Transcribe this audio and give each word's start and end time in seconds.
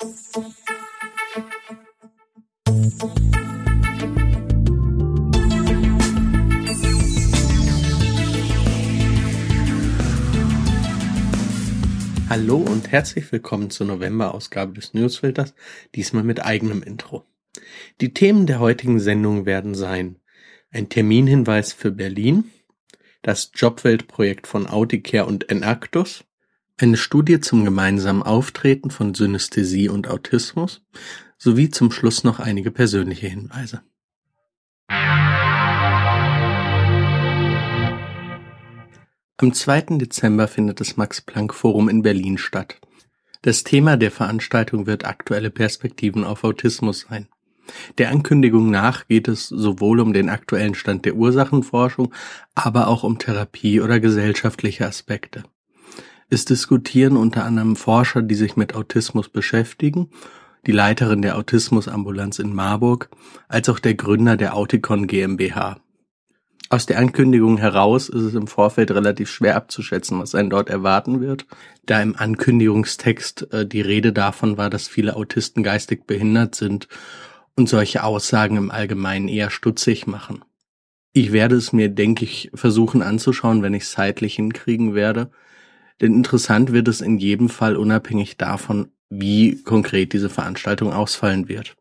Hallo 0.00 0.12
und 12.58 12.92
herzlich 12.92 13.32
willkommen 13.32 13.70
zur 13.70 13.88
November-Ausgabe 13.88 14.74
des 14.74 14.94
Newsfilters, 14.94 15.56
diesmal 15.96 16.22
mit 16.22 16.44
eigenem 16.44 16.84
Intro. 16.84 17.24
Die 18.00 18.14
Themen 18.14 18.46
der 18.46 18.60
heutigen 18.60 19.00
Sendung 19.00 19.46
werden 19.46 19.74
sein 19.74 20.20
ein 20.70 20.88
Terminhinweis 20.88 21.72
für 21.72 21.90
Berlin, 21.90 22.52
das 23.22 23.50
Jobwelt-Projekt 23.52 24.46
von 24.46 24.68
Auticare 24.68 25.26
und 25.26 25.50
Enactus, 25.50 26.22
eine 26.78 26.96
Studie 26.96 27.40
zum 27.40 27.64
gemeinsamen 27.64 28.22
Auftreten 28.22 28.90
von 28.90 29.14
Synästhesie 29.14 29.88
und 29.88 30.08
Autismus 30.08 30.82
sowie 31.36 31.70
zum 31.70 31.90
Schluss 31.90 32.24
noch 32.24 32.38
einige 32.40 32.70
persönliche 32.70 33.26
Hinweise. 33.26 33.82
Am 39.40 39.52
2. 39.52 39.98
Dezember 39.98 40.48
findet 40.48 40.80
das 40.80 40.96
Max-Planck-Forum 40.96 41.88
in 41.88 42.02
Berlin 42.02 42.38
statt. 42.38 42.80
Das 43.42 43.62
Thema 43.62 43.96
der 43.96 44.10
Veranstaltung 44.10 44.86
wird 44.86 45.04
aktuelle 45.04 45.50
Perspektiven 45.50 46.24
auf 46.24 46.42
Autismus 46.42 47.06
sein. 47.08 47.28
Der 47.98 48.10
Ankündigung 48.10 48.70
nach 48.70 49.06
geht 49.06 49.28
es 49.28 49.48
sowohl 49.48 50.00
um 50.00 50.12
den 50.12 50.28
aktuellen 50.28 50.74
Stand 50.74 51.04
der 51.04 51.14
Ursachenforschung, 51.14 52.12
aber 52.54 52.88
auch 52.88 53.04
um 53.04 53.18
Therapie 53.18 53.80
oder 53.80 54.00
gesellschaftliche 54.00 54.86
Aspekte. 54.86 55.44
Es 56.30 56.44
diskutieren 56.44 57.16
unter 57.16 57.44
anderem 57.44 57.74
Forscher, 57.74 58.22
die 58.22 58.34
sich 58.34 58.56
mit 58.56 58.74
Autismus 58.74 59.28
beschäftigen, 59.28 60.10
die 60.66 60.72
Leiterin 60.72 61.22
der 61.22 61.36
Autismusambulanz 61.38 62.38
in 62.38 62.54
Marburg, 62.54 63.08
als 63.48 63.68
auch 63.68 63.78
der 63.78 63.94
Gründer 63.94 64.36
der 64.36 64.54
Auticon 64.54 65.06
GmbH. 65.06 65.80
Aus 66.70 66.84
der 66.84 66.98
Ankündigung 66.98 67.56
heraus 67.56 68.10
ist 68.10 68.20
es 68.20 68.34
im 68.34 68.46
Vorfeld 68.46 68.90
relativ 68.90 69.30
schwer 69.30 69.56
abzuschätzen, 69.56 70.20
was 70.20 70.34
einen 70.34 70.50
dort 70.50 70.68
erwarten 70.68 71.22
wird, 71.22 71.46
da 71.86 72.02
im 72.02 72.14
Ankündigungstext 72.14 73.50
äh, 73.54 73.66
die 73.66 73.80
Rede 73.80 74.12
davon 74.12 74.58
war, 74.58 74.68
dass 74.68 74.86
viele 74.86 75.16
Autisten 75.16 75.62
geistig 75.62 76.06
behindert 76.06 76.54
sind 76.54 76.88
und 77.56 77.70
solche 77.70 78.04
Aussagen 78.04 78.58
im 78.58 78.70
Allgemeinen 78.70 79.28
eher 79.28 79.48
stutzig 79.48 80.06
machen. 80.06 80.44
Ich 81.14 81.32
werde 81.32 81.56
es 81.56 81.72
mir, 81.72 81.88
denke 81.88 82.26
ich, 82.26 82.50
versuchen 82.52 83.00
anzuschauen, 83.00 83.62
wenn 83.62 83.72
ich 83.72 83.84
es 83.84 83.92
zeitlich 83.92 84.34
hinkriegen 84.34 84.94
werde, 84.94 85.30
denn 86.00 86.14
interessant 86.14 86.72
wird 86.72 86.88
es 86.88 87.00
in 87.00 87.18
jedem 87.18 87.48
Fall 87.48 87.76
unabhängig 87.76 88.36
davon, 88.36 88.88
wie 89.10 89.62
konkret 89.62 90.12
diese 90.12 90.30
Veranstaltung 90.30 90.92
ausfallen 90.92 91.48
wird. 91.48 91.76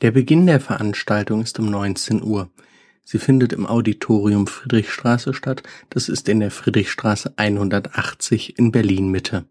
Der 0.00 0.10
Beginn 0.10 0.46
der 0.46 0.60
Veranstaltung 0.60 1.42
ist 1.42 1.58
um 1.58 1.70
19 1.70 2.22
Uhr. 2.22 2.50
Sie 3.04 3.18
findet 3.18 3.52
im 3.52 3.66
Auditorium 3.66 4.46
Friedrichstraße 4.46 5.32
statt. 5.32 5.62
Das 5.90 6.08
ist 6.08 6.28
in 6.28 6.40
der 6.40 6.50
Friedrichstraße 6.50 7.32
180 7.36 8.58
in 8.58 8.70
Berlin 8.70 9.10
Mitte. 9.10 9.46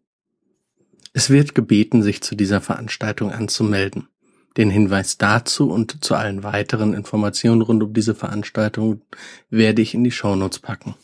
Es 1.13 1.31
wird 1.31 1.55
gebeten, 1.55 2.03
sich 2.03 2.21
zu 2.21 2.35
dieser 2.35 2.61
Veranstaltung 2.61 3.31
anzumelden. 3.31 4.07
Den 4.57 4.69
Hinweis 4.69 5.17
dazu 5.17 5.71
und 5.71 6.03
zu 6.03 6.15
allen 6.15 6.43
weiteren 6.43 6.93
Informationen 6.93 7.61
rund 7.61 7.83
um 7.83 7.93
diese 7.93 8.15
Veranstaltung 8.15 9.01
werde 9.49 9.81
ich 9.81 9.93
in 9.93 10.03
die 10.03 10.11
Shownotes 10.11 10.59
packen. 10.59 10.95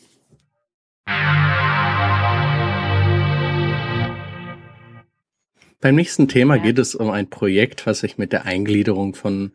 Beim 5.84 5.96
nächsten 5.96 6.28
Thema 6.28 6.56
geht 6.56 6.78
es 6.78 6.94
um 6.94 7.10
ein 7.10 7.28
Projekt, 7.28 7.86
was 7.86 7.98
sich 7.98 8.16
mit 8.16 8.32
der 8.32 8.46
Eingliederung 8.46 9.14
von 9.14 9.52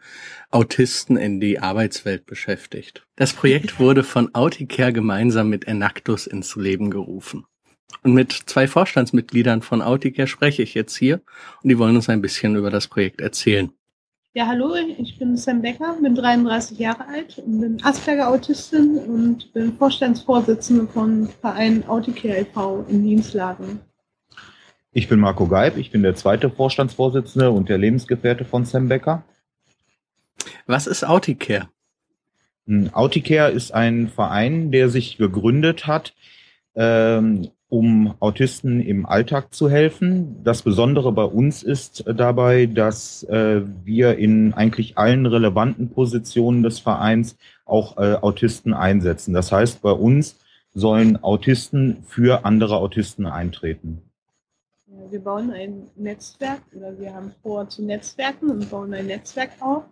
Autisten 0.52 1.18
in 1.18 1.40
die 1.40 1.58
Arbeitswelt 1.58 2.28
beschäftigt. 2.28 3.04
Das 3.16 3.34
Projekt 3.34 3.80
wurde 3.80 4.04
von 4.04 4.36
Auticare 4.36 4.94
gemeinsam 4.94 5.50
mit 5.50 5.66
Enactus 5.66 6.28
ins 6.28 6.56
Leben 6.56 6.92
gerufen. 6.92 7.48
Und 8.04 8.14
mit 8.14 8.32
zwei 8.32 8.68
Vorstandsmitgliedern 8.68 9.64
von 9.64 9.82
Auticare 9.82 10.28
spreche 10.28 10.62
ich 10.62 10.76
jetzt 10.76 10.96
hier 10.96 11.24
und 11.64 11.70
die 11.70 11.80
wollen 11.80 11.96
uns 11.96 12.10
ein 12.10 12.22
bisschen 12.22 12.56
über 12.56 12.70
das 12.70 12.88
Projekt 12.88 13.22
erzählen. 13.22 13.72
Ja, 14.36 14.46
hallo, 14.46 14.76
ich 15.00 15.18
bin 15.18 15.36
Sam 15.36 15.64
Becker, 15.64 15.98
bin 16.00 16.14
33 16.14 16.78
Jahre 16.78 17.08
alt 17.08 17.40
und 17.40 17.60
bin 17.60 17.84
Asperger-Autistin 17.84 19.00
und 19.00 19.52
bin 19.54 19.74
Vorstandsvorsitzende 19.74 20.86
von 20.86 21.28
Verein 21.42 21.84
Auticare 21.88 22.42
e.V. 22.42 22.86
in 22.88 23.04
Dienstlagen. 23.04 23.80
Ich 25.00 25.08
bin 25.08 25.22
Marco 25.22 25.48
Geib, 25.48 25.78
ich 25.78 25.92
bin 25.92 26.04
der 26.04 26.16
zweite 26.16 26.50
Vorstandsvorsitzende 26.50 27.52
und 27.52 27.70
der 27.70 27.78
Lebensgefährte 27.78 28.44
von 28.44 28.66
Sam 28.66 28.90
Becker. 28.90 29.24
Was 30.68 30.88
ist 30.88 31.06
Auticare? 31.06 31.70
Hm, 32.68 32.90
Auticare 32.92 33.50
ist 33.50 33.74
ein 33.74 34.10
Verein, 34.10 34.72
der 34.72 34.90
sich 34.90 35.16
gegründet 35.16 35.88
hat, 35.88 36.14
ähm, 36.76 37.48
um 37.70 38.14
Autisten 38.20 38.82
im 38.82 39.06
Alltag 39.06 39.54
zu 39.54 39.70
helfen. 39.70 40.44
Das 40.44 40.64
Besondere 40.64 41.14
bei 41.14 41.24
uns 41.24 41.64
ist 41.64 42.04
dabei, 42.06 42.66
dass 42.66 43.24
äh, 43.24 43.62
wir 43.86 44.18
in 44.18 44.54
eigentlich 44.54 44.98
allen 44.98 45.26
relevanten 45.26 45.92
Positionen 45.92 46.62
des 46.62 46.80
Vereins 46.80 47.38
auch 47.64 47.96
äh, 47.96 48.16
Autisten 48.16 48.74
einsetzen. 48.74 49.34
Das 49.34 49.54
heißt, 49.54 49.82
bei 49.82 49.92
uns 49.94 50.38
sollen 50.74 51.24
Autisten 51.24 52.04
für 52.06 52.44
andere 52.44 52.76
Autisten 52.76 53.28
eintreten 53.28 54.02
wir 55.10 55.20
bauen 55.20 55.52
ein 55.52 55.90
Netzwerk 55.96 56.62
oder 56.76 56.98
wir 57.00 57.14
haben 57.14 57.32
vor 57.42 57.68
zu 57.70 57.84
Netzwerken 57.84 58.50
und 58.50 58.70
bauen 58.70 58.94
ein 58.94 59.08
Netzwerk 59.08 59.52
auf 59.60 59.84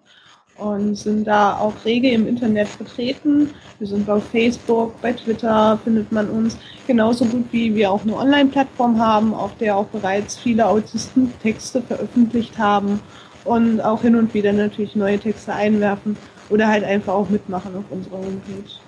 und 0.58 0.96
sind 0.96 1.26
da 1.26 1.58
auch 1.58 1.74
rege 1.86 2.10
im 2.12 2.28
Internet 2.28 2.68
vertreten. 2.68 3.52
Wir 3.80 3.88
sind 3.88 4.06
bei 4.06 4.20
Facebook, 4.20 5.00
bei 5.02 5.14
Twitter 5.14 5.80
findet 5.84 6.12
man 6.12 6.30
uns 6.30 6.58
genauso 6.88 7.26
gut 7.26 7.46
wie 7.52 7.76
wir 7.76 7.92
auch 7.92 8.02
eine 8.02 8.16
Online-Plattform 8.16 9.00
haben, 9.00 9.34
auf 9.34 9.56
der 9.58 9.78
auch 9.78 9.88
bereits 9.88 10.38
viele 10.38 10.68
Autisten 10.68 11.34
Texte 11.42 11.82
veröffentlicht 11.82 12.58
haben 12.58 13.00
und 13.46 13.82
auch 13.82 14.02
hin 14.02 14.16
und 14.16 14.34
wieder 14.34 14.52
natürlich 14.54 14.96
neue 14.96 15.20
Texte 15.20 15.54
einwerfen 15.54 16.18
oder 16.50 16.68
halt 16.68 16.84
einfach 16.84 17.14
auch 17.14 17.30
mitmachen 17.30 17.76
auf 17.76 17.86
unserer 17.90 18.18
Homepage. 18.18 18.87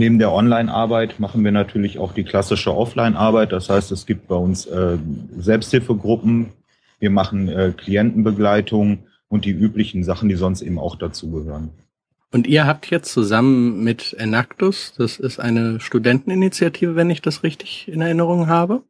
Neben 0.00 0.18
der 0.18 0.32
Online-Arbeit 0.32 1.20
machen 1.20 1.44
wir 1.44 1.52
natürlich 1.52 1.98
auch 1.98 2.14
die 2.14 2.24
klassische 2.24 2.74
Offline-Arbeit. 2.74 3.52
Das 3.52 3.68
heißt, 3.68 3.92
es 3.92 4.06
gibt 4.06 4.28
bei 4.28 4.34
uns 4.34 4.64
äh, 4.64 4.96
Selbsthilfegruppen, 5.36 6.54
wir 7.00 7.10
machen 7.10 7.48
äh, 7.48 7.74
Klientenbegleitung 7.76 9.00
und 9.28 9.44
die 9.44 9.50
üblichen 9.50 10.02
Sachen, 10.02 10.30
die 10.30 10.36
sonst 10.36 10.62
eben 10.62 10.78
auch 10.78 10.96
dazugehören. 10.96 11.68
Und 12.32 12.46
ihr 12.46 12.66
habt 12.66 12.90
jetzt 12.90 13.12
zusammen 13.12 13.84
mit 13.84 14.16
Enactus, 14.18 14.94
das 14.96 15.18
ist 15.18 15.38
eine 15.38 15.80
Studenteninitiative, 15.80 16.96
wenn 16.96 17.10
ich 17.10 17.20
das 17.20 17.42
richtig 17.42 17.86
in 17.86 18.00
Erinnerung 18.00 18.46
habe, 18.46 18.82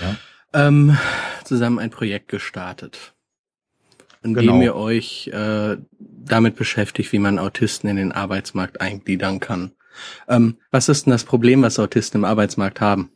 ja. 0.00 0.16
ähm, 0.54 0.96
zusammen 1.44 1.78
ein 1.78 1.90
Projekt 1.90 2.28
gestartet, 2.28 3.12
in 4.22 4.32
genau. 4.32 4.54
dem 4.54 4.62
ihr 4.62 4.74
euch 4.74 5.28
äh, 5.34 5.76
damit 5.98 6.56
beschäftigt, 6.56 7.12
wie 7.12 7.18
man 7.18 7.38
Autisten 7.38 7.90
in 7.90 7.96
den 7.96 8.12
Arbeitsmarkt 8.12 8.80
eingliedern 8.80 9.38
kann. 9.38 9.72
Ähm, 10.28 10.56
was 10.70 10.88
ist 10.88 11.06
denn 11.06 11.12
das 11.12 11.24
Problem, 11.24 11.62
was 11.62 11.78
Autisten 11.78 12.18
im 12.20 12.24
Arbeitsmarkt 12.24 12.80
haben? 12.80 13.10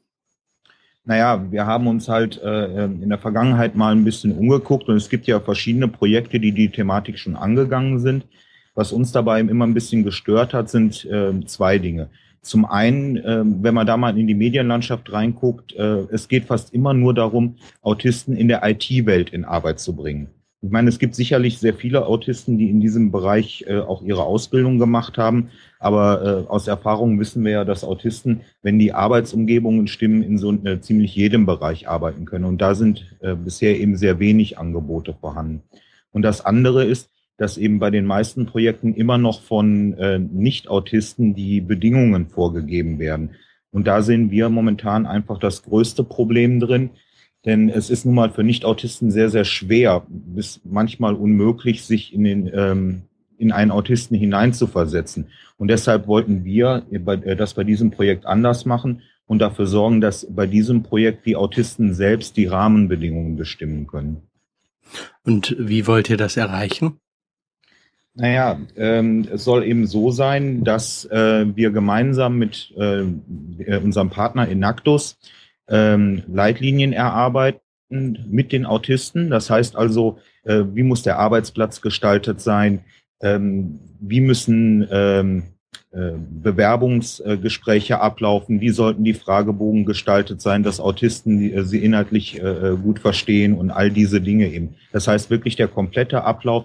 Naja, 1.04 1.50
wir 1.50 1.66
haben 1.66 1.88
uns 1.88 2.09
halt 2.09 2.41
äh, 2.43 2.84
in 2.84 3.09
der 3.09 3.19
Vergangenheit 3.19 3.75
mal 3.75 3.93
ein 3.93 4.04
bisschen 4.04 4.37
umgeguckt 4.37 4.88
und 4.88 4.97
es 4.97 5.09
gibt 5.09 5.26
ja 5.26 5.41
verschiedene 5.41 5.88
Projekte, 5.88 6.38
die 6.38 6.53
die 6.53 6.69
Thematik 6.69 7.19
schon 7.19 7.34
angegangen 7.34 7.98
sind. 7.98 8.25
Was 8.75 8.93
uns 8.93 9.10
dabei 9.10 9.41
immer 9.41 9.66
ein 9.66 9.75
bisschen 9.75 10.04
gestört 10.04 10.54
hat, 10.54 10.70
sind 10.70 11.04
äh, 11.04 11.44
zwei 11.47 11.78
Dinge. 11.78 12.09
Zum 12.41 12.65
einen, 12.65 13.16
äh, 13.16 13.43
wenn 13.44 13.75
man 13.75 13.87
da 13.87 13.97
mal 13.97 14.16
in 14.16 14.26
die 14.26 14.34
Medienlandschaft 14.34 15.12
reinguckt, 15.12 15.75
äh, 15.75 16.06
es 16.10 16.28
geht 16.28 16.47
fast 16.47 16.72
immer 16.72 16.94
nur 16.94 17.14
darum, 17.14 17.56
Autisten 17.82 18.37
in 18.37 18.49
der 18.49 18.62
IT-Welt 18.64 19.31
in 19.31 19.44
Arbeit 19.44 19.81
zu 19.81 19.94
bringen. 19.94 20.28
Ich 20.64 20.70
meine, 20.70 20.88
es 20.88 21.00
gibt 21.00 21.17
sicherlich 21.17 21.59
sehr 21.59 21.75
viele 21.75 22.06
Autisten, 22.06 22.56
die 22.56 22.70
in 22.70 22.81
diesem 22.81 23.11
Bereich 23.11 23.64
äh, 23.67 23.81
auch 23.81 24.00
ihre 24.03 24.23
Ausbildung 24.23 24.79
gemacht 24.79 25.19
haben. 25.19 25.50
Aber 25.81 26.44
äh, 26.47 26.49
aus 26.49 26.69
Erfahrung 26.69 27.19
wissen 27.19 27.44
wir 27.44 27.50
ja, 27.50 27.64
dass 27.64 27.82
Autisten, 27.82 28.43
wenn 28.62 28.79
die 28.79 28.93
Arbeitsumgebungen 28.93 29.88
stimmen, 29.88 30.23
in 30.23 30.38
so 30.38 30.53
äh, 30.53 30.81
ziemlich 30.81 31.17
jedem 31.17 31.47
Bereich 31.47 31.88
arbeiten 31.88 32.26
können. 32.26 32.44
Und 32.44 32.62
da 32.62 32.76
sind 32.76 33.17
äh, 33.20 33.35
bisher 33.35 33.81
eben 33.81 33.97
sehr 33.97 34.20
wenig 34.20 34.56
Angebote 34.56 35.14
vorhanden. 35.20 35.64
Und 36.12 36.23
das 36.23 36.44
andere 36.44 36.85
ist, 36.85 37.11
dass 37.38 37.59
eben 37.59 37.81
bei 37.81 37.91
den 37.91 38.06
meisten 38.06 38.47
Projekten 38.47 38.94
immer 38.94 39.19
noch 39.19 39.43
von 39.43 39.94
äh, 39.94 40.20
Nicht-Autisten 40.20 41.35
die 41.35 41.61
Bedingungen 41.61 42.29
vorgegeben 42.29 43.00
werden. 43.00 43.31
Und 43.73 43.88
da 43.88 44.00
sehen 44.03 44.31
wir 44.31 44.49
momentan 44.49 45.06
einfach 45.06 45.38
das 45.38 45.64
größte 45.64 46.05
Problem 46.05 46.61
drin, 46.61 46.91
denn 47.44 47.69
es 47.69 47.91
ist 47.91 48.05
nun 48.05 48.15
mal 48.15 48.31
für 48.31 48.44
Nicht-Autisten 48.44 49.11
sehr, 49.11 49.29
sehr 49.29 49.44
schwer, 49.44 50.05
bis 50.09 50.61
manchmal 50.65 51.15
unmöglich, 51.15 51.85
sich 51.85 52.15
in, 52.15 52.25
den, 52.25 52.50
ähm, 52.55 53.03
in 53.39 53.53
einen 53.53 53.71
Autisten 53.71 54.17
hineinzuversetzen. 54.17 55.27
Und 55.56 55.69
deshalb 55.69 56.06
wollten 56.06 56.44
wir 56.44 56.85
äh, 56.91 57.37
das 57.37 57.55
bei 57.55 57.65
diesem 57.65 57.91
Projekt 57.91 58.27
anders 58.27 58.65
machen 58.65 59.03
und 59.27 59.41
dafür 59.41 59.67
sorgen, 59.67 60.00
dass 60.00 60.27
bei 60.31 60.47
diesem 60.47 60.83
Projekt 60.83 61.27
die 61.27 61.37
Autisten 61.37 61.94
selbst 61.94 62.37
die 62.37 62.47
Rahmenbedingungen 62.47 63.37
bestimmen 63.37 63.87
können. 63.87 64.23
Und 65.25 65.56
wie 65.59 65.87
wollt 65.87 66.11
ihr 66.11 66.17
das 66.17 66.37
erreichen? 66.37 66.99
Naja, 68.15 68.61
ähm, 68.77 69.27
es 69.33 69.45
soll 69.45 69.65
eben 69.65 69.87
so 69.87 70.11
sein, 70.11 70.65
dass 70.65 71.06
äh, 71.06 71.47
wir 71.56 71.71
gemeinsam 71.71 72.37
mit 72.37 72.73
äh, 72.77 73.05
unserem 73.79 74.11
Partner 74.11 74.47
Inactus 74.47 75.17
ähm, 75.69 76.23
Leitlinien 76.29 76.93
erarbeiten 76.93 77.61
mit 77.88 78.53
den 78.53 78.67
Autisten. 78.67 79.31
Das 79.31 79.50
heißt 79.50 79.76
also, 79.76 80.19
äh, 80.44 80.62
wie 80.73 80.82
muss 80.82 81.03
der 81.03 81.19
Arbeitsplatz 81.19 81.81
gestaltet 81.81 82.41
sein? 82.41 82.81
Ähm, 83.20 83.79
wie 84.00 84.20
müssen 84.20 84.87
ähm, 84.91 85.43
äh, 85.93 86.12
Bewerbungsgespräche 86.17 88.00
ablaufen? 88.00 88.61
Wie 88.61 88.70
sollten 88.70 89.05
die 89.05 89.14
Fragebogen 89.14 89.85
gestaltet 89.85 90.41
sein, 90.41 90.62
dass 90.62 90.81
Autisten 90.81 91.38
die, 91.38 91.53
äh, 91.53 91.64
sie 91.64 91.85
inhaltlich 91.85 92.43
äh, 92.43 92.76
gut 92.82 92.99
verstehen 92.99 93.55
und 93.55 93.70
all 93.70 93.91
diese 93.91 94.20
Dinge 94.20 94.49
eben. 94.49 94.75
Das 94.93 95.06
heißt 95.06 95.31
wirklich 95.31 95.56
der 95.56 95.69
komplette 95.69 96.25
Ablauf 96.25 96.64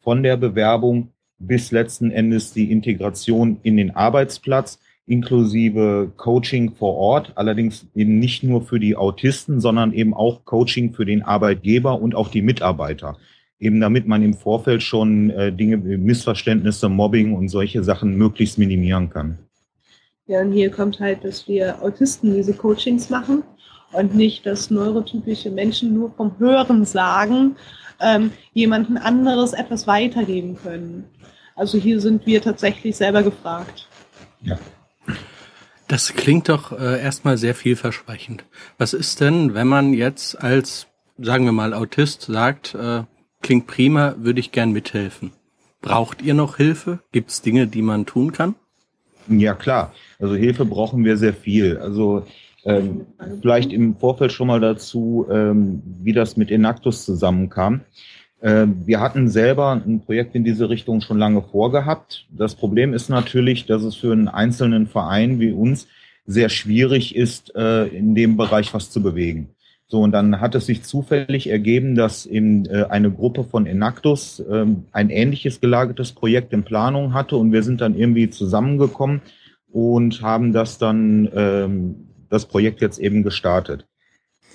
von 0.00 0.22
der 0.22 0.36
Bewerbung 0.36 1.12
bis 1.38 1.70
letzten 1.70 2.10
Endes 2.10 2.52
die 2.52 2.70
Integration 2.70 3.58
in 3.62 3.76
den 3.76 3.94
Arbeitsplatz 3.94 4.78
inklusive 5.08 6.12
Coaching 6.16 6.74
vor 6.74 6.96
Ort, 6.96 7.32
allerdings 7.34 7.86
eben 7.94 8.18
nicht 8.18 8.42
nur 8.42 8.62
für 8.62 8.78
die 8.78 8.96
Autisten, 8.96 9.60
sondern 9.60 9.92
eben 9.92 10.14
auch 10.14 10.44
Coaching 10.44 10.92
für 10.92 11.04
den 11.04 11.22
Arbeitgeber 11.22 12.00
und 12.00 12.14
auch 12.14 12.28
die 12.28 12.42
Mitarbeiter. 12.42 13.16
Eben 13.58 13.80
damit 13.80 14.06
man 14.06 14.22
im 14.22 14.34
Vorfeld 14.34 14.82
schon 14.82 15.30
äh, 15.30 15.52
Dinge 15.52 15.84
wie 15.84 15.96
Missverständnisse, 15.96 16.88
Mobbing 16.88 17.34
und 17.34 17.48
solche 17.48 17.82
Sachen 17.82 18.16
möglichst 18.16 18.58
minimieren 18.58 19.10
kann. 19.10 19.38
Ja, 20.26 20.42
und 20.42 20.52
hier 20.52 20.70
kommt 20.70 21.00
halt, 21.00 21.24
dass 21.24 21.48
wir 21.48 21.82
Autisten 21.82 22.34
diese 22.34 22.52
Coachings 22.52 23.08
machen 23.10 23.42
und 23.92 24.14
nicht, 24.14 24.44
dass 24.44 24.70
neurotypische 24.70 25.50
Menschen 25.50 25.94
nur 25.94 26.12
vom 26.12 26.38
Hören 26.38 26.84
sagen, 26.84 27.56
ähm, 28.00 28.30
jemanden 28.52 28.98
anderes 28.98 29.54
etwas 29.54 29.86
weitergeben 29.86 30.56
können. 30.62 31.04
Also 31.56 31.78
hier 31.78 32.00
sind 32.00 32.26
wir 32.26 32.40
tatsächlich 32.42 32.96
selber 32.96 33.22
gefragt. 33.22 33.88
Ja. 34.42 34.58
Das 35.88 36.12
klingt 36.12 36.50
doch 36.50 36.78
äh, 36.78 37.00
erstmal 37.00 37.38
sehr 37.38 37.54
vielversprechend. 37.54 38.44
Was 38.76 38.92
ist 38.92 39.22
denn, 39.22 39.54
wenn 39.54 39.66
man 39.66 39.94
jetzt 39.94 40.40
als, 40.40 40.86
sagen 41.16 41.46
wir 41.46 41.52
mal, 41.52 41.72
Autist 41.72 42.22
sagt, 42.22 42.74
äh, 42.74 43.04
klingt 43.40 43.66
prima, 43.66 44.14
würde 44.18 44.38
ich 44.38 44.52
gern 44.52 44.72
mithelfen. 44.72 45.32
Braucht 45.80 46.20
ihr 46.20 46.34
noch 46.34 46.58
Hilfe? 46.58 46.98
Gibt 47.10 47.30
es 47.30 47.40
Dinge, 47.40 47.66
die 47.66 47.80
man 47.80 48.04
tun 48.04 48.32
kann? 48.32 48.54
Ja, 49.28 49.54
klar. 49.54 49.94
Also 50.18 50.34
Hilfe 50.34 50.66
brauchen 50.66 51.06
wir 51.06 51.16
sehr 51.16 51.32
viel. 51.32 51.78
Also 51.78 52.26
ähm, 52.64 53.06
vielleicht 53.40 53.72
im 53.72 53.96
Vorfeld 53.96 54.32
schon 54.32 54.48
mal 54.48 54.60
dazu, 54.60 55.26
ähm, 55.30 55.82
wie 56.02 56.12
das 56.12 56.36
mit 56.36 56.50
Enactus 56.50 57.06
zusammenkam. 57.06 57.80
Ähm, 58.42 58.82
wir 58.86 59.00
hatten 59.00 59.28
selber 59.28 59.72
ein 59.72 60.00
Projekt 60.00 60.34
in 60.34 60.44
diese 60.44 60.70
Richtung 60.70 61.00
schon 61.00 61.18
lange 61.18 61.42
vorgehabt. 61.42 62.26
Das 62.30 62.54
Problem 62.54 62.94
ist 62.94 63.08
natürlich, 63.08 63.66
dass 63.66 63.82
es 63.82 63.96
für 63.96 64.12
einen 64.12 64.28
einzelnen 64.28 64.86
Verein 64.86 65.40
wie 65.40 65.52
uns 65.52 65.88
sehr 66.26 66.48
schwierig 66.48 67.16
ist, 67.16 67.54
äh, 67.56 67.86
in 67.86 68.14
dem 68.14 68.36
Bereich 68.36 68.74
was 68.74 68.90
zu 68.90 69.02
bewegen. 69.02 69.48
So, 69.90 70.02
und 70.02 70.12
dann 70.12 70.42
hat 70.42 70.54
es 70.54 70.66
sich 70.66 70.82
zufällig 70.82 71.48
ergeben, 71.48 71.94
dass 71.94 72.26
eben 72.26 72.66
äh, 72.66 72.84
eine 72.90 73.10
Gruppe 73.10 73.42
von 73.42 73.66
Enactus 73.66 74.42
ähm, 74.50 74.84
ein 74.92 75.08
ähnliches 75.08 75.62
gelagertes 75.62 76.12
Projekt 76.12 76.52
in 76.52 76.62
Planung 76.62 77.14
hatte 77.14 77.36
und 77.36 77.52
wir 77.52 77.62
sind 77.62 77.80
dann 77.80 77.96
irgendwie 77.96 78.28
zusammengekommen 78.28 79.22
und 79.72 80.20
haben 80.20 80.52
das 80.52 80.76
dann 80.76 81.30
ähm, 81.34 81.94
das 82.28 82.44
Projekt 82.44 82.82
jetzt 82.82 82.98
eben 82.98 83.22
gestartet. 83.22 83.87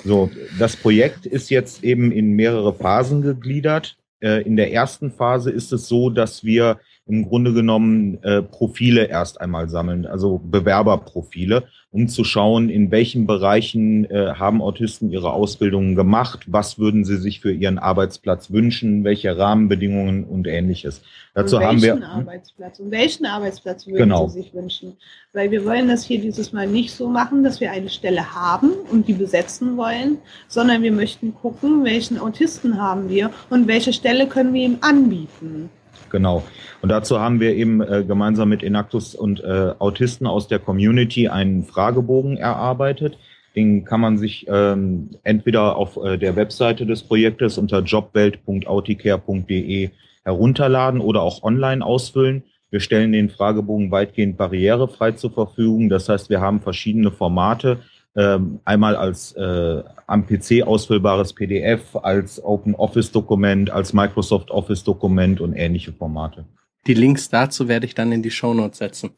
So, 0.03 0.29
das 0.59 0.75
Projekt 0.75 1.25
ist 1.25 1.49
jetzt 1.49 1.83
eben 1.83 2.11
in 2.11 2.33
mehrere 2.33 2.73
Phasen 2.73 3.21
gegliedert. 3.21 3.97
Äh, 4.19 4.43
in 4.43 4.55
der 4.55 4.73
ersten 4.73 5.11
Phase 5.11 5.49
ist 5.49 5.71
es 5.71 5.87
so, 5.87 6.09
dass 6.09 6.43
wir 6.43 6.79
im 7.05 7.27
Grunde 7.27 7.53
genommen 7.53 8.21
äh, 8.23 8.41
Profile 8.41 9.05
erst 9.05 9.41
einmal 9.41 9.69
sammeln, 9.69 10.05
also 10.05 10.39
Bewerberprofile, 10.39 11.67
um 11.93 12.07
zu 12.07 12.23
schauen, 12.23 12.69
in 12.69 12.89
welchen 12.89 13.27
Bereichen 13.27 14.05
äh, 14.05 14.33
haben 14.33 14.63
Autisten 14.63 15.11
ihre 15.11 15.31
Ausbildungen 15.31 15.95
gemacht, 15.95 16.41
was 16.47 16.79
würden 16.79 17.05
sie 17.05 17.17
sich 17.17 17.39
für 17.39 17.53
ihren 17.53 17.77
Arbeitsplatz 17.77 18.51
wünschen, 18.51 19.03
welche 19.03 19.37
Rahmenbedingungen 19.37 20.23
und 20.23 20.47
ähnliches. 20.47 21.03
Dazu 21.35 21.59
haben 21.59 21.83
wir 21.83 22.03
Arbeitsplatz 22.03 22.79
und 22.79 22.89
welchen 22.89 23.27
Arbeitsplatz 23.27 23.85
würden 23.85 23.97
genau. 23.97 24.27
sie 24.27 24.41
sich 24.41 24.53
wünschen? 24.55 24.97
Weil 25.33 25.51
wir 25.51 25.65
wollen 25.65 25.87
das 25.87 26.03
hier 26.03 26.19
dieses 26.19 26.51
Mal 26.51 26.65
nicht 26.65 26.91
so 26.91 27.07
machen, 27.07 27.43
dass 27.43 27.61
wir 27.61 27.71
eine 27.71 27.89
Stelle 27.89 28.33
haben 28.33 28.71
und 28.91 29.07
die 29.07 29.13
besetzen 29.13 29.77
wollen, 29.77 30.17
sondern 30.47 30.81
wir 30.81 30.91
möchten 30.91 31.35
gucken, 31.35 31.83
welchen 31.83 32.17
Autisten 32.17 32.81
haben 32.81 33.07
wir 33.07 33.29
und 33.51 33.67
welche 33.67 33.93
Stelle 33.93 34.27
können 34.27 34.53
wir 34.53 34.65
ihm 34.65 34.77
anbieten. 34.81 35.69
Genau. 36.09 36.43
Und 36.81 36.89
dazu 36.89 37.19
haben 37.19 37.39
wir 37.39 37.55
eben 37.55 37.81
äh, 37.81 38.03
gemeinsam 38.07 38.49
mit 38.49 38.63
Enactus 38.63 39.15
und 39.15 39.43
äh, 39.43 39.73
Autisten 39.79 40.27
aus 40.27 40.47
der 40.47 40.59
Community 40.59 41.27
einen 41.27 41.63
Fragebogen 41.63 42.37
erarbeitet. 42.37 43.17
Den 43.55 43.85
kann 43.85 44.01
man 44.01 44.17
sich 44.17 44.45
ähm, 44.47 45.11
entweder 45.23 45.75
auf 45.75 45.97
äh, 45.97 46.17
der 46.17 46.35
Webseite 46.35 46.85
des 46.85 47.03
Projektes 47.03 47.57
unter 47.57 47.79
jobwelt.auticare.de 47.79 49.89
herunterladen 50.23 51.01
oder 51.01 51.21
auch 51.21 51.43
online 51.43 51.85
ausfüllen. 51.85 52.43
Wir 52.71 52.79
stellen 52.79 53.11
den 53.11 53.29
Fragebogen 53.29 53.91
weitgehend 53.91 54.37
barrierefrei 54.37 55.11
zur 55.11 55.31
Verfügung. 55.31 55.89
Das 55.89 56.09
heißt, 56.09 56.31
wir 56.31 56.41
haben 56.41 56.61
verschiedene 56.61 57.11
Formate, 57.11 57.77
ähm, 58.15 58.59
einmal 58.65 58.95
als 58.95 59.31
äh, 59.33 59.83
am 60.07 60.25
PC 60.25 60.63
ausfüllbares 60.63 61.33
PDF, 61.33 61.95
als 61.95 62.43
Open 62.43 62.75
Office 62.75 63.11
Dokument, 63.11 63.69
als 63.69 63.93
Microsoft 63.93 64.51
Office 64.51 64.83
Dokument 64.83 65.41
und 65.41 65.53
ähnliche 65.53 65.93
Formate. 65.93 66.45
Die 66.85 66.93
Links 66.93 67.29
dazu 67.29 67.67
werde 67.67 67.85
ich 67.85 67.95
dann 67.95 68.11
in 68.11 68.21
die 68.21 68.31
Show 68.31 68.53
Notes 68.53 68.79
setzen. 68.79 69.11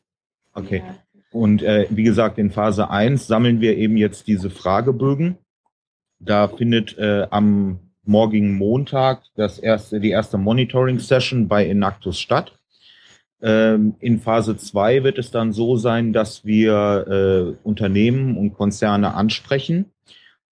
Okay. 0.54 0.84
Und 1.32 1.64
äh, 1.64 1.88
wie 1.90 2.04
gesagt, 2.04 2.38
in 2.38 2.52
Phase 2.52 2.90
1 2.90 3.28
sammeln 3.28 3.60
wir 3.60 3.76
eben 3.76 3.98
jetzt 3.98 4.28
diese 4.28 4.50
Fragebögen. 4.50 5.38
Da 6.20 6.48
findet 6.48 6.98
äh, 6.98 7.28
am 7.30 7.80
morgigen 8.06 8.56
Montag 8.56 9.24
das 9.36 9.60
erste, 9.60 10.00
die 10.00 10.12
erste 10.12 10.38
Monitoring-Session 10.38 11.48
bei 11.48 11.68
Enactus 11.68 12.20
statt. 12.20 12.55
Ähm, 13.42 13.96
in 14.00 14.20
Phase 14.20 14.58
2 14.58 15.04
wird 15.04 15.18
es 15.18 15.32
dann 15.32 15.52
so 15.52 15.76
sein, 15.78 16.14
dass 16.14 16.46
wir 16.46 17.56
äh, 17.64 17.68
Unternehmen 17.68 18.38
und 18.38 18.54
Konzerne 18.54 19.14
ansprechen, 19.14 19.86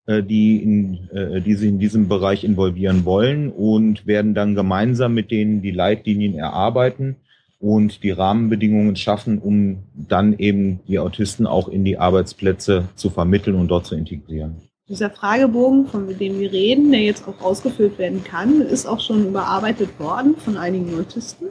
äh, 0.06 0.22
die, 0.22 0.58
in, 0.58 1.10
äh, 1.12 1.42
die 1.42 1.54
sich 1.56 1.70
in 1.70 1.80
diesem 1.80 2.08
Bereich 2.08 2.44
involvieren 2.44 3.06
wollen 3.06 3.50
und 3.52 4.06
werden 4.06 4.34
dann 4.34 4.54
gemeinsam 4.54 5.14
mit 5.14 5.32
denen 5.32 5.62
die 5.62 5.72
Leitlinien 5.72 6.36
erarbeiten 6.36 7.16
und 7.64 8.04
die 8.04 8.12
Rahmenbedingungen 8.12 8.98
schaffen, 8.98 9.40
um 9.40 9.84
dann 9.94 10.38
eben 10.38 10.82
die 10.86 11.00
Autisten 11.00 11.48
auch 11.48 11.70
in 11.70 11.86
die 11.86 11.98
Arbeitsplätze 11.98 12.90
zu 12.96 13.10
vermitteln 13.10 13.56
und 13.56 13.70
dort 13.70 13.86
zu 13.86 13.96
integrieren. 13.96 14.56
Dieser 14.90 15.10
Fragebogen, 15.10 15.88
von 15.88 16.10
dem 16.20 16.42
wir 16.42 16.52
reden, 16.52 16.92
der 16.92 17.04
jetzt 17.04 17.26
auch 17.26 17.40
ausgefüllt 17.40 17.98
werden 17.98 18.26
kann, 18.26 18.60
ist 18.60 18.86
auch 18.86 19.00
schon 19.00 19.26
überarbeitet 19.26 19.98
worden 19.98 20.36
von 20.36 20.58
einigen 20.58 20.94
Autisten. 21.00 21.48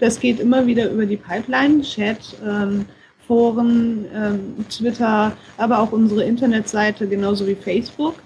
Das 0.00 0.20
geht 0.20 0.40
immer 0.40 0.66
wieder 0.66 0.90
über 0.90 1.06
die 1.06 1.16
Pipeline, 1.16 1.82
Chat, 1.82 2.18
ähm, 2.46 2.86
Foren, 3.26 4.04
ähm, 4.14 4.66
Twitter, 4.68 5.32
aber 5.56 5.78
auch 5.78 5.92
unsere 5.92 6.24
Internetseite, 6.24 7.08
genauso 7.08 7.46
wie 7.46 7.54
Facebook. 7.54 8.16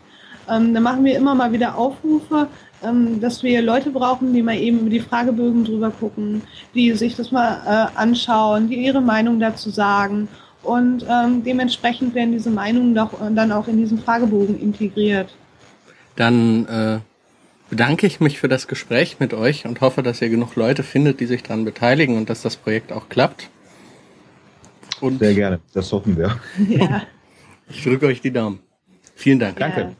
Ähm, 0.48 0.74
da 0.74 0.80
machen 0.80 1.04
wir 1.04 1.16
immer 1.16 1.34
mal 1.34 1.52
wieder 1.52 1.76
Aufrufe, 1.76 2.48
ähm, 2.82 3.20
dass 3.20 3.42
wir 3.42 3.62
Leute 3.62 3.90
brauchen, 3.90 4.32
die 4.32 4.42
mal 4.42 4.56
eben 4.56 4.80
über 4.80 4.90
die 4.90 5.00
Fragebögen 5.00 5.64
drüber 5.64 5.90
gucken, 5.90 6.42
die 6.74 6.92
sich 6.92 7.16
das 7.16 7.30
mal 7.30 7.60
äh, 7.66 7.98
anschauen, 7.98 8.68
die 8.68 8.76
ihre 8.76 9.00
Meinung 9.00 9.40
dazu 9.40 9.70
sagen. 9.70 10.28
Und 10.62 11.04
ähm, 11.08 11.44
dementsprechend 11.44 12.14
werden 12.14 12.32
diese 12.32 12.50
Meinungen 12.50 12.94
doch, 12.94 13.12
dann 13.34 13.52
auch 13.52 13.68
in 13.68 13.76
diesen 13.76 13.98
Fragebogen 13.98 14.60
integriert. 14.60 15.28
Dann 16.16 16.66
äh, 16.66 16.98
bedanke 17.70 18.06
ich 18.06 18.20
mich 18.20 18.38
für 18.38 18.48
das 18.48 18.66
Gespräch 18.66 19.20
mit 19.20 19.34
euch 19.34 19.66
und 19.66 19.80
hoffe, 19.80 20.02
dass 20.02 20.22
ihr 20.22 20.28
genug 20.28 20.56
Leute 20.56 20.82
findet, 20.82 21.20
die 21.20 21.26
sich 21.26 21.42
daran 21.42 21.64
beteiligen 21.64 22.16
und 22.16 22.30
dass 22.30 22.42
das 22.42 22.56
Projekt 22.56 22.92
auch 22.92 23.08
klappt. 23.08 23.50
Und 25.00 25.18
Sehr 25.20 25.34
gerne, 25.34 25.60
das 25.74 25.92
hoffen 25.92 26.16
wir. 26.16 26.40
Ja. 26.68 27.02
Ich 27.70 27.82
drücke 27.82 28.06
euch 28.06 28.22
die 28.22 28.32
Daumen. 28.32 28.60
Vielen 29.14 29.38
Dank. 29.38 29.58
Danke. 29.58 29.94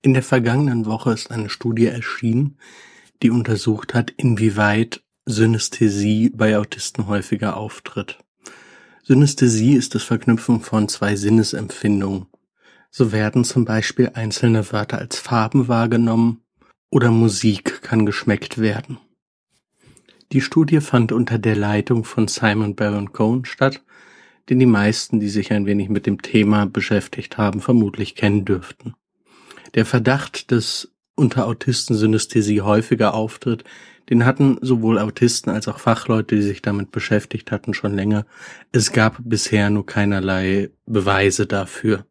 In 0.00 0.14
der 0.14 0.22
vergangenen 0.22 0.86
Woche 0.86 1.12
ist 1.12 1.30
eine 1.30 1.48
Studie 1.48 1.86
erschienen, 1.86 2.56
die 3.22 3.30
untersucht 3.30 3.94
hat, 3.94 4.10
inwieweit 4.10 5.02
Synästhesie 5.26 6.30
bei 6.30 6.56
Autisten 6.56 7.06
häufiger 7.06 7.56
auftritt. 7.56 8.21
Synästhesie 9.04 9.74
ist 9.74 9.96
das 9.96 10.04
Verknüpfen 10.04 10.60
von 10.60 10.88
zwei 10.88 11.16
Sinnesempfindungen. 11.16 12.26
So 12.88 13.10
werden 13.10 13.42
zum 13.42 13.64
Beispiel 13.64 14.12
einzelne 14.14 14.70
Wörter 14.70 14.98
als 14.98 15.18
Farben 15.18 15.66
wahrgenommen 15.66 16.40
oder 16.88 17.10
Musik 17.10 17.82
kann 17.82 18.06
geschmeckt 18.06 18.58
werden. 18.58 18.98
Die 20.30 20.40
Studie 20.40 20.80
fand 20.80 21.10
unter 21.10 21.38
der 21.38 21.56
Leitung 21.56 22.04
von 22.04 22.28
Simon 22.28 22.76
Baron 22.76 23.12
Cohen 23.12 23.44
statt, 23.44 23.82
den 24.48 24.60
die 24.60 24.66
meisten, 24.66 25.18
die 25.18 25.28
sich 25.28 25.52
ein 25.52 25.66
wenig 25.66 25.88
mit 25.88 26.06
dem 26.06 26.22
Thema 26.22 26.66
beschäftigt 26.66 27.38
haben, 27.38 27.60
vermutlich 27.60 28.14
kennen 28.14 28.44
dürften. 28.44 28.94
Der 29.74 29.84
Verdacht, 29.84 30.52
dass 30.52 30.92
unter 31.16 31.46
Autisten 31.48 31.96
Synästhesie 31.96 32.60
häufiger 32.60 33.14
auftritt, 33.14 33.64
den 34.10 34.24
hatten 34.24 34.58
sowohl 34.60 34.98
Autisten 34.98 35.50
als 35.50 35.68
auch 35.68 35.78
Fachleute, 35.78 36.36
die 36.36 36.42
sich 36.42 36.62
damit 36.62 36.90
beschäftigt 36.90 37.50
hatten, 37.50 37.74
schon 37.74 37.94
länger. 37.94 38.26
Es 38.72 38.92
gab 38.92 39.18
bisher 39.24 39.70
nur 39.70 39.86
keinerlei 39.86 40.70
Beweise 40.86 41.46
dafür. 41.46 42.06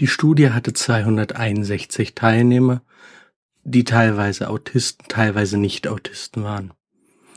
Die 0.00 0.06
Studie 0.06 0.50
hatte 0.50 0.72
261 0.72 2.14
Teilnehmer, 2.14 2.82
die 3.64 3.84
teilweise 3.84 4.50
Autisten, 4.50 5.06
teilweise 5.08 5.58
nicht 5.58 5.86
Autisten 5.86 6.42
waren. 6.42 6.72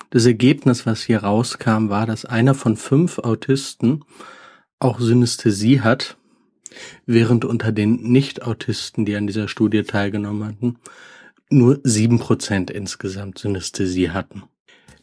Das 0.09 0.25
Ergebnis, 0.25 0.85
was 0.85 1.03
hier 1.03 1.19
rauskam, 1.19 1.89
war, 1.89 2.05
dass 2.05 2.25
einer 2.25 2.55
von 2.55 2.77
fünf 2.77 3.19
Autisten 3.19 4.03
auch 4.79 4.99
Synästhesie 4.99 5.81
hat, 5.81 6.17
während 7.05 7.45
unter 7.45 7.71
den 7.71 8.01
Nicht-Autisten, 8.01 9.05
die 9.05 9.15
an 9.15 9.27
dieser 9.27 9.47
Studie 9.47 9.83
teilgenommen 9.83 10.47
hatten, 10.47 10.77
nur 11.49 11.79
sieben 11.83 12.19
Prozent 12.19 12.71
insgesamt 12.71 13.37
Synästhesie 13.37 14.09
hatten. 14.09 14.43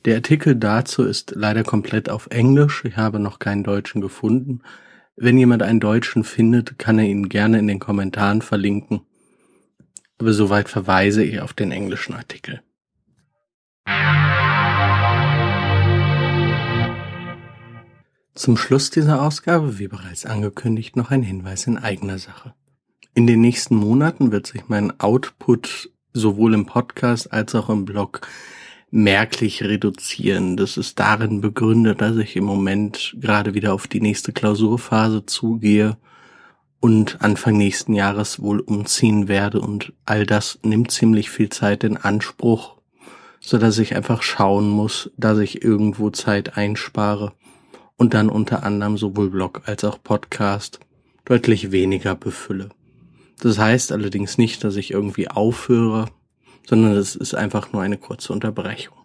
Der 0.05 0.17
Artikel 0.17 0.57
dazu 0.57 1.05
ist 1.05 1.33
leider 1.37 1.63
komplett 1.63 2.09
auf 2.09 2.27
Englisch. 2.31 2.85
Ich 2.85 2.97
habe 2.97 3.21
noch 3.21 3.39
keinen 3.39 3.63
Deutschen 3.63 4.01
gefunden. 4.01 4.63
Wenn 5.15 5.39
jemand 5.39 5.63
einen 5.63 5.79
Deutschen 5.79 6.25
findet, 6.25 6.79
kann 6.79 6.99
er 6.99 7.05
ihn 7.05 7.29
gerne 7.29 7.59
in 7.59 7.69
den 7.69 7.79
Kommentaren 7.79 8.43
verlinken. 8.43 9.03
Aber 10.19 10.33
soweit 10.33 10.69
verweise 10.69 11.23
ich 11.23 11.41
auf 11.41 11.53
den 11.53 11.71
englischen 11.71 12.15
Artikel. 12.15 12.63
Zum 18.35 18.57
Schluss 18.57 18.91
dieser 18.91 19.23
Ausgabe, 19.23 19.79
wie 19.79 19.89
bereits 19.89 20.27
angekündigt, 20.27 20.97
noch 20.97 21.11
ein 21.11 21.23
Hinweis 21.23 21.67
in 21.67 21.77
eigener 21.77 22.19
Sache. 22.19 22.55
In 23.15 23.27
den 23.27 23.43
nächsten 23.43 23.77
Monaten 23.77 24.33
wird 24.33 24.47
sich 24.47 24.69
mein 24.69 24.99
Output 24.99 25.92
sowohl 26.12 26.54
im 26.54 26.66
Podcast 26.66 27.33
als 27.33 27.54
auch 27.54 27.69
im 27.69 27.85
Blog 27.85 28.26
merklich 28.90 29.62
reduzieren. 29.62 30.57
Das 30.57 30.76
ist 30.76 31.00
darin 31.00 31.40
begründet, 31.40 32.00
dass 32.00 32.16
ich 32.19 32.37
im 32.37 32.45
Moment 32.45 33.16
gerade 33.19 33.54
wieder 33.54 33.73
auf 33.73 33.87
die 33.88 34.00
nächste 34.00 34.33
Klausurphase 34.33 35.25
zugehe 35.25 35.97
und 36.81 37.23
Anfang 37.23 37.57
nächsten 37.57 37.95
Jahres 37.95 38.42
wohl 38.42 38.61
umziehen 38.61 39.28
werde 39.28 39.61
und 39.61 39.92
all 40.04 40.26
das 40.26 40.59
nimmt 40.62 40.90
ziemlich 40.90 41.31
viel 41.31 41.49
Zeit 41.49 41.85
in 41.85 41.97
Anspruch, 41.97 42.76
so 43.40 43.57
dass 43.57 43.78
ich 43.78 43.97
einfach 43.97 44.23
schauen 44.23 44.69
muss, 44.69 45.11
dass 45.16 45.38
ich 45.38 45.62
irgendwo 45.64 46.11
Zeit 46.11 46.57
einspare 46.57 47.33
und 47.97 48.14
dann 48.14 48.28
unter 48.28 48.64
anderem 48.64 48.99
sowohl 48.99 49.31
Blog 49.31 49.62
als 49.64 49.85
auch 49.85 50.02
Podcast 50.02 50.81
deutlich 51.25 51.71
weniger 51.71 52.14
befülle. 52.14 52.71
Das 53.43 53.59
heißt 53.59 53.91
allerdings 53.91 54.39
nicht, 54.39 54.63
dass 54.63 54.77
ich 54.77 54.93
irgendwie 54.93 55.27
aufhöre, 55.27 56.07
sondern 56.65 56.93
es 56.93 57.17
ist 57.17 57.35
einfach 57.35 57.73
nur 57.73 57.83
eine 57.83 57.99
kurze 57.99 58.33
Unterbrechung. 58.33 58.97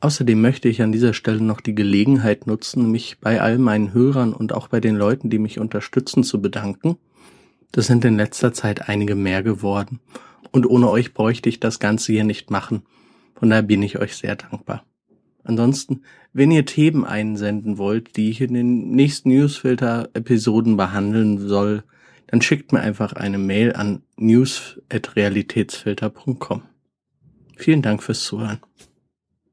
Außerdem 0.00 0.40
möchte 0.40 0.70
ich 0.70 0.80
an 0.80 0.90
dieser 0.90 1.12
Stelle 1.12 1.42
noch 1.42 1.60
die 1.60 1.74
Gelegenheit 1.74 2.46
nutzen, 2.46 2.90
mich 2.90 3.18
bei 3.20 3.42
all 3.42 3.58
meinen 3.58 3.92
Hörern 3.92 4.32
und 4.32 4.54
auch 4.54 4.68
bei 4.68 4.80
den 4.80 4.96
Leuten, 4.96 5.28
die 5.28 5.38
mich 5.38 5.58
unterstützen, 5.58 6.24
zu 6.24 6.40
bedanken. 6.40 6.96
Das 7.72 7.88
sind 7.88 8.06
in 8.06 8.16
letzter 8.16 8.54
Zeit 8.54 8.88
einige 8.88 9.16
mehr 9.16 9.42
geworden 9.42 10.00
und 10.50 10.64
ohne 10.64 10.88
euch 10.88 11.12
bräuchte 11.12 11.50
ich 11.50 11.60
das 11.60 11.78
Ganze 11.78 12.12
hier 12.12 12.24
nicht 12.24 12.50
machen. 12.50 12.84
Von 13.34 13.50
daher 13.50 13.64
bin 13.64 13.82
ich 13.82 13.98
euch 13.98 14.16
sehr 14.16 14.36
dankbar. 14.36 14.82
Ansonsten, 15.44 16.04
wenn 16.32 16.50
ihr 16.50 16.64
Themen 16.64 17.04
einsenden 17.04 17.76
wollt, 17.76 18.16
die 18.16 18.30
ich 18.30 18.40
in 18.40 18.54
den 18.54 18.92
nächsten 18.92 19.28
Newsfilter-Episoden 19.28 20.78
behandeln 20.78 21.46
soll, 21.46 21.84
dann 22.30 22.42
schickt 22.42 22.72
mir 22.72 22.80
einfach 22.80 23.12
eine 23.14 23.38
Mail 23.38 23.74
an 23.74 24.02
news.realitätsfilter.com. 24.16 26.62
Vielen 27.56 27.82
Dank 27.82 28.04
fürs 28.04 28.22
Zuhören. 28.22 28.60